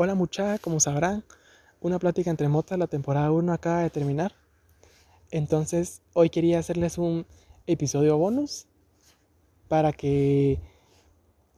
[0.00, 1.24] Hola muchachos, como sabrán,
[1.80, 4.32] una plática entre motas, la temporada 1 acaba de terminar.
[5.32, 7.26] Entonces, hoy quería hacerles un
[7.66, 8.66] episodio bonus
[9.66, 10.60] para que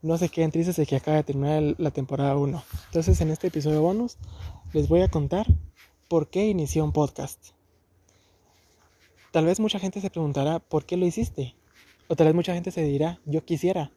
[0.01, 2.65] no se queden tristes de que acaba de terminar la temporada 1.
[2.87, 4.17] Entonces, en este episodio bonus
[4.73, 5.45] les voy a contar
[6.09, 7.49] por qué inicié un podcast.
[9.33, 11.57] Tal vez mucha gente se preguntará, ¿por qué lo hiciste?
[12.09, 13.93] O tal vez mucha gente se dirá, yo quisiera.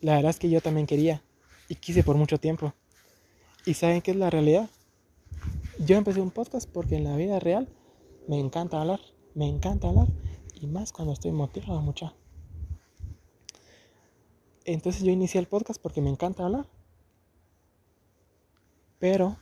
[0.00, 1.22] La verdad es que yo también quería
[1.68, 2.72] y quise por mucho tiempo.
[3.64, 4.68] ¿Y saben qué es la realidad?
[5.78, 7.68] Yo empecé un podcast porque en la vida real
[8.26, 9.00] me encanta hablar,
[9.34, 10.08] me encanta hablar
[10.60, 12.12] y más cuando estoy motivado mucha.
[14.64, 16.66] Entonces yo inicié el podcast porque me encanta hablar.
[18.98, 19.36] Pero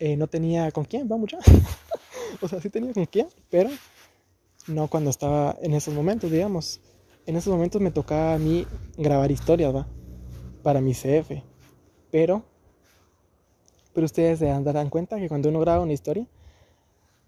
[0.00, 1.38] eh, no tenía con quién, va mucha.
[2.40, 3.70] o sea, sí tenía con quién, pero
[4.66, 6.80] no cuando estaba en esos momentos, digamos.
[7.26, 8.66] En esos momentos me tocaba a mí
[8.96, 9.86] grabar historias, va,
[10.62, 11.42] para mi CF.
[12.10, 12.44] Pero
[13.94, 16.26] pero ustedes se darán cuenta que cuando uno graba una historia,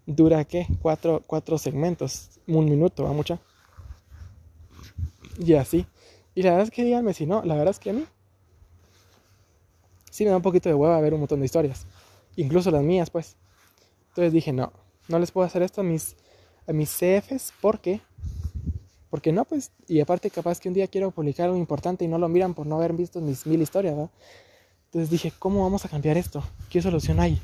[0.05, 0.67] dura qué?
[0.81, 3.39] Cuatro, cuatro segmentos, un minuto, va mucha.
[5.39, 5.85] Y así.
[6.35, 8.05] Y la verdad es que díganme si no, la verdad es que a mí
[10.09, 11.85] sí me da un poquito de hueva ver un montón de historias.
[12.35, 13.35] Incluso las mías, pues.
[14.09, 14.71] Entonces dije, no,
[15.07, 16.15] no les puedo hacer esto a mis,
[16.67, 18.01] a mis CFs porque,
[19.09, 19.71] porque no, pues.
[19.87, 22.67] Y aparte, capaz que un día quiero publicar algo importante y no lo miran por
[22.67, 24.11] no haber visto mis mil historias, ¿verdad?
[24.91, 26.43] Entonces dije, ¿cómo vamos a cambiar esto?
[26.69, 27.41] ¿Qué solución hay?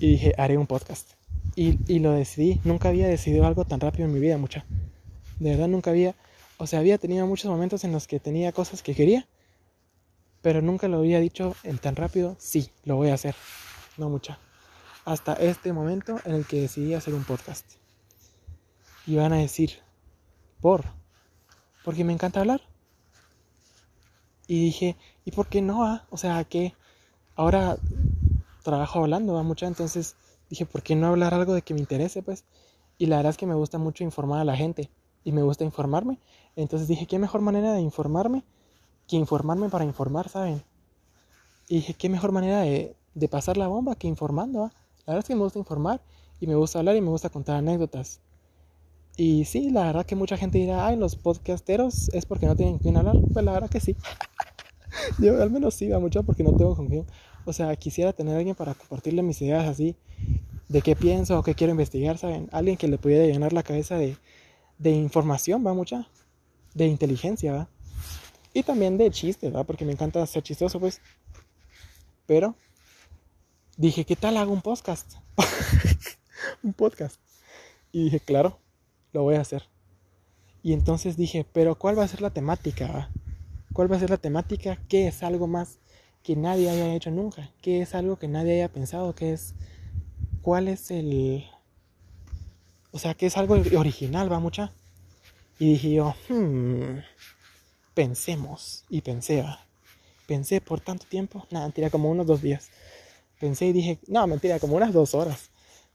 [0.00, 1.10] Y dije, haré un podcast.
[1.54, 2.58] Y, y, lo decidí.
[2.64, 4.64] Nunca había decidido algo tan rápido en mi vida, mucha.
[5.40, 6.14] De verdad, nunca había.
[6.56, 9.28] O sea, había tenido muchos momentos en los que tenía cosas que quería,
[10.40, 13.34] pero nunca lo había dicho en tan rápido, sí, lo voy a hacer.
[13.98, 14.38] No, mucha.
[15.04, 17.72] Hasta este momento en el que decidí hacer un podcast.
[19.06, 19.80] Y van a decir,
[20.62, 20.86] ¿por?
[21.84, 22.62] Porque me encanta hablar.
[24.46, 24.96] Y dije,
[25.28, 25.84] ¿y por qué no?
[25.84, 26.06] Ah?
[26.08, 26.72] O sea, que
[27.36, 27.76] ahora
[28.62, 30.16] trabajo hablando, va mucha, entonces
[30.48, 32.46] dije, ¿por qué no hablar algo de que me interese, pues?
[32.96, 34.90] Y la verdad es que me gusta mucho informar a la gente
[35.24, 36.18] y me gusta informarme.
[36.56, 38.42] Entonces dije, ¿qué mejor manera de informarme
[39.06, 40.62] que informarme para informar, ¿saben?
[41.68, 44.60] Y dije, ¿qué mejor manera de, de pasar la bomba que informando?
[44.60, 44.72] ¿va?
[45.04, 46.00] La verdad es que me gusta informar
[46.40, 48.20] y me gusta hablar y me gusta contar anécdotas.
[49.18, 52.78] Y sí, la verdad que mucha gente dirá, ay, los podcasteros es porque no tienen
[52.78, 53.16] quién hablar.
[53.32, 53.94] Pues la verdad que sí.
[55.18, 57.06] Yo al menos sí, va mucho porque no tengo con quién.
[57.44, 59.96] O sea, quisiera tener a alguien para compartirle mis ideas así,
[60.68, 62.48] de qué pienso o qué quiero investigar, ¿saben?
[62.52, 64.16] Alguien que le pudiera llenar la cabeza de,
[64.78, 66.08] de información, va mucha.
[66.74, 67.68] De inteligencia, va.
[68.52, 71.00] Y también de chistes, va, porque me encanta ser chistoso, pues.
[72.26, 72.54] Pero
[73.76, 75.14] dije, ¿qué tal hago un podcast?
[76.62, 77.16] un podcast.
[77.92, 78.58] Y dije, claro,
[79.12, 79.64] lo voy a hacer.
[80.62, 83.10] Y entonces dije, pero ¿cuál va a ser la temática?
[83.72, 84.78] ¿Cuál va a ser la temática?
[84.88, 85.78] ¿Qué es algo más
[86.22, 87.50] que nadie haya hecho nunca?
[87.62, 89.14] ¿Qué es algo que nadie haya pensado?
[89.14, 89.54] ¿Qué es?
[90.42, 91.44] ¿Cuál es el...
[92.90, 94.72] O sea, ¿qué es algo original, va mucha?
[95.58, 96.98] Y dije yo, hmm,
[97.94, 98.84] pensemos.
[98.88, 99.66] Y pensé, va.
[100.26, 101.46] Pensé por tanto tiempo.
[101.50, 102.70] Nada, mentira, como unos dos días.
[103.40, 105.50] Pensé y dije, no, mentira, como unas dos horas.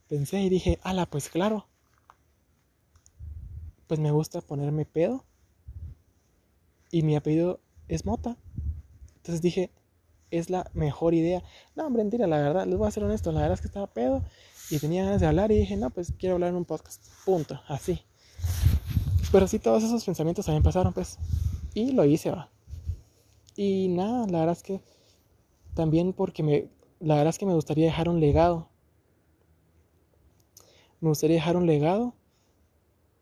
[0.07, 1.67] Pensé y dije, ala, pues claro,
[3.88, 5.25] pues me gusta ponerme pedo.
[6.94, 8.38] Y mi apellido es Mota.
[9.16, 9.72] Entonces dije,
[10.30, 11.42] es la mejor idea.
[11.76, 13.88] No, hombre, mentira, la verdad, les voy a ser honesto, la verdad es que estaba
[13.88, 14.22] pedo
[14.70, 17.03] y tenía ganas de hablar y dije, no, pues quiero hablar en un podcast.
[17.26, 18.00] Punto, así.
[19.32, 21.18] Pero sí, todos esos pensamientos también pasaron, pues.
[21.74, 22.52] Y lo hice, va.
[23.56, 24.84] Y nada, la verdad es que
[25.74, 28.70] también porque me, la verdad es que me gustaría dejar un legado.
[31.02, 32.14] Me gustaría dejar un legado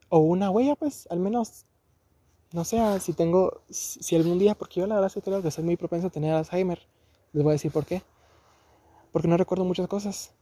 [0.09, 1.65] o una huella, pues, al menos,
[2.53, 5.63] no sé, si tengo, si algún día, porque yo la verdad que creo que soy
[5.63, 6.79] muy propenso a tener Alzheimer,
[7.33, 8.01] les voy a decir por qué.
[9.11, 10.33] Porque no recuerdo muchas cosas.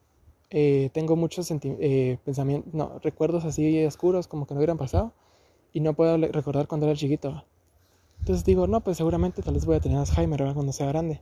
[0.50, 5.14] Eh, tengo muchos eh, pensamientos, no, recuerdos así oscuros, como que no hubieran pasado,
[5.72, 7.44] y no puedo recordar cuando era chiquito.
[8.20, 11.22] Entonces digo, no, pues seguramente tal vez voy a tener Alzheimer cuando sea grande.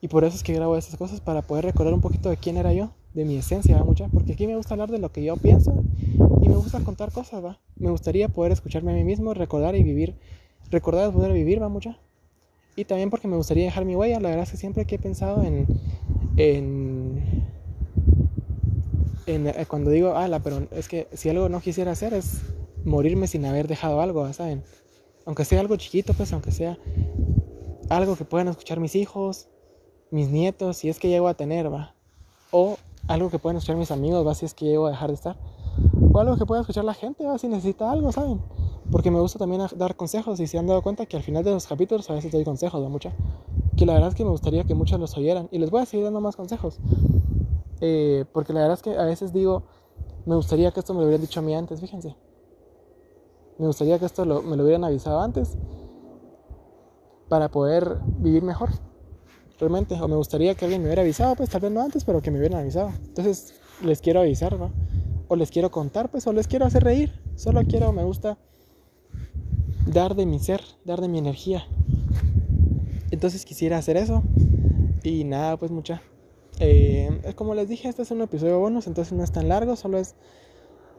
[0.00, 2.56] Y por eso es que grabo estas cosas, para poder recordar un poquito de quién
[2.56, 3.84] era yo, de mi esencia, ¿va?
[3.84, 5.74] mucha, porque aquí me gusta hablar de lo que yo pienso
[6.40, 7.58] y me gusta contar cosas, ¿va?
[7.80, 10.14] Me gustaría poder escucharme a mí mismo, recordar y vivir,
[10.70, 11.68] recordar es poder vivir, ¿va?
[11.68, 11.98] Mucha.
[12.76, 14.98] Y también porque me gustaría dejar mi huella, la verdad es que siempre que he
[14.98, 15.66] pensado en,
[16.36, 17.46] en,
[19.26, 22.42] en eh, cuando digo, ala, pero es que si algo no quisiera hacer es
[22.84, 24.62] morirme sin haber dejado algo, ¿saben?
[25.26, 26.78] Aunque sea algo chiquito, pues, aunque sea
[27.88, 29.48] algo que puedan escuchar mis hijos,
[30.10, 31.94] mis nietos, si es que llego a tener, va.
[32.50, 32.76] O
[33.08, 35.36] algo que puedan escuchar mis amigos, va, si es que llego a dejar de estar.
[36.12, 38.40] O algo que pueda escuchar la gente, va, si necesita algo, ¿saben?
[38.90, 41.52] Porque me gusta también dar consejos y se han dado cuenta que al final de
[41.52, 43.12] los capítulos a veces doy consejos, va, mucha.
[43.76, 45.48] que la verdad es que me gustaría que muchos los oyeran.
[45.52, 46.78] Y les voy a seguir dando más consejos.
[47.80, 49.62] Eh, porque la verdad es que a veces digo,
[50.26, 52.16] me gustaría que esto me lo hubieran dicho a mí antes, fíjense.
[53.58, 55.56] Me gustaría que esto me lo hubieran avisado antes
[57.28, 58.70] para poder vivir mejor.
[59.58, 60.00] Realmente.
[60.00, 62.30] O me gustaría que alguien me hubiera avisado, pues tal vez no antes, pero que
[62.30, 62.90] me hubieran avisado.
[63.04, 64.70] Entonces les quiero avisar, ¿no?
[65.32, 67.12] O les quiero contar, pues, o les quiero hacer reír.
[67.36, 68.36] Solo quiero, me gusta
[69.86, 71.68] dar de mi ser, dar de mi energía.
[73.12, 74.24] Entonces quisiera hacer eso.
[75.04, 76.02] Y nada, pues mucha.
[76.58, 79.98] Eh, como les dije, este es un episodio bonus, entonces no es tan largo, solo
[79.98, 80.16] es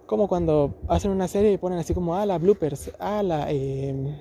[0.05, 3.47] como cuando hacen una serie y ponen así como, ah, la bloopers, ah, la...
[3.49, 4.15] Eh,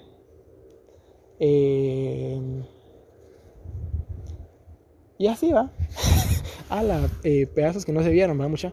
[5.19, 5.71] y así va.
[6.69, 8.73] a la eh, pedazos que no se vieron, va mucha.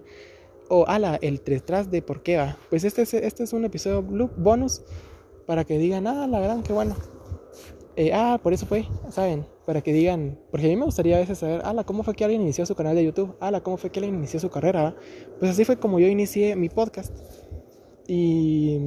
[0.70, 2.58] O a la el detrás de por qué va.
[2.70, 4.82] Pues este es, este es un episodio bonus
[5.46, 6.96] para que digan, ah, la gran, qué bueno.
[7.96, 9.48] Eh, ah, por eso fue, ¿saben?
[9.66, 12.24] Para que digan, porque a mí me gustaría a veces saber, ala, ¿cómo fue que
[12.24, 13.36] alguien inició su canal de YouTube?
[13.40, 14.96] Ala, ¿cómo fue que alguien inició su carrera?
[15.40, 17.12] Pues así fue como yo inicié mi podcast.
[18.06, 18.78] Y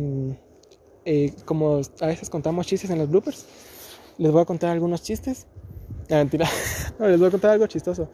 [1.04, 3.46] eh, como a veces contamos chistes en los bloopers,
[4.16, 5.48] les voy a contar algunos chistes.
[6.08, 6.48] Ah, mentira,
[7.00, 8.08] no, les voy a contar algo chistoso.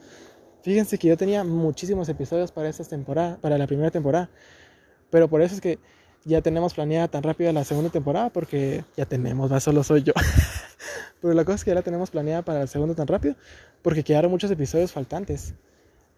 [0.67, 4.29] Fíjense que yo tenía muchísimos episodios para esta temporada, para la primera temporada.
[5.11, 5.79] Pero por eso es que
[6.25, 10.13] ya tenemos planeada tan rápido la segunda temporada, porque ya tenemos, va, solo soy yo.
[11.23, 13.37] Pero la cosa es que ya la tenemos planeada para el segundo tan rápido
[13.81, 15.55] porque quedaron muchos episodios faltantes.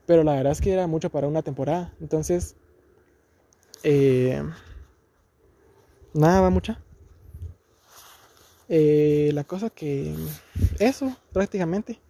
[0.07, 1.93] Pero la verdad es que era mucho para una temporada.
[2.01, 2.57] Entonces,
[3.83, 4.43] eh,
[6.15, 6.81] nada, va mucha.
[8.71, 10.15] Eh, la cosa que...
[10.79, 12.01] Eso, prácticamente.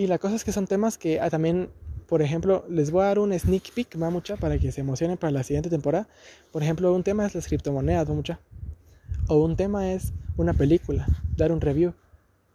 [0.00, 1.68] Y la cosa es que son temas que ah, también,
[2.08, 5.18] por ejemplo, les voy a dar un sneak peek, va mucha, para que se emocionen
[5.18, 6.08] para la siguiente temporada.
[6.52, 8.40] Por ejemplo, un tema es las criptomonedas, va mucha.
[9.28, 11.06] O un tema es una película,
[11.36, 11.92] dar un review.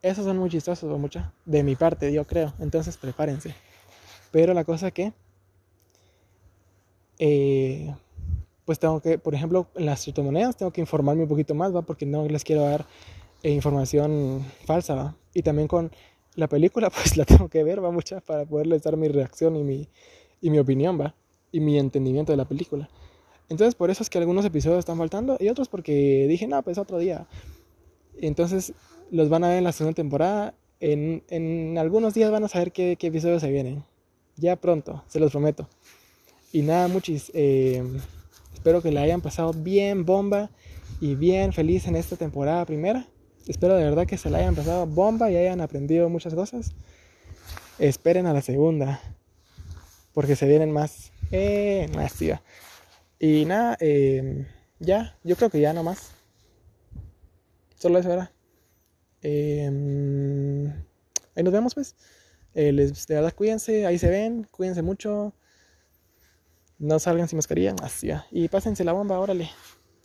[0.01, 2.51] Esos son muy chistosos o mucha, de mi parte, yo creo.
[2.57, 3.53] Entonces prepárense.
[4.31, 5.13] Pero la cosa que,
[7.19, 7.93] eh,
[8.65, 11.83] pues tengo que, por ejemplo, en las criptomonedas tengo que informarme un poquito más, ¿va?
[11.83, 12.87] Porque no les quiero dar
[13.43, 15.15] eh, información falsa, ¿va?
[15.35, 15.91] Y también con
[16.35, 19.63] la película, pues la tengo que ver, va mucha, para poderles dar mi reacción y
[19.63, 19.87] mi,
[20.41, 21.15] y mi opinión, ¿va?
[21.51, 22.89] Y mi entendimiento de la película.
[23.49, 26.77] Entonces, por eso es que algunos episodios están faltando y otros porque dije, no, pues
[26.77, 27.27] otro día.
[28.19, 28.73] Entonces
[29.11, 30.55] los van a ver en la segunda temporada.
[30.79, 33.83] En, en algunos días van a saber qué, qué, episodios se vienen.
[34.35, 35.69] Ya pronto, se los prometo.
[36.51, 37.31] Y nada, muchis.
[37.33, 37.83] Eh,
[38.53, 40.49] espero que la hayan pasado bien bomba
[40.99, 43.07] y bien feliz en esta temporada primera.
[43.47, 46.71] Espero de verdad que se la hayan pasado bomba y hayan aprendido muchas cosas.
[47.77, 48.99] Esperen a la segunda.
[50.13, 51.11] Porque se vienen más.
[51.31, 52.15] Eh, más.
[53.19, 54.47] Y nada, eh,
[54.79, 56.11] ya, yo creo que ya nomás.
[57.77, 58.31] Solo eso era.
[59.21, 59.65] Eh,
[61.35, 61.95] ahí nos vemos, pues.
[62.53, 65.33] Eh, les, de verdad, cuídense, ahí se ven, cuídense mucho.
[66.77, 68.09] No salgan sin mascarilla, así.
[68.31, 69.49] Y pásense la bomba, órale.